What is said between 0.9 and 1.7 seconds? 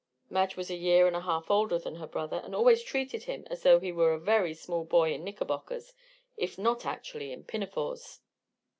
and a half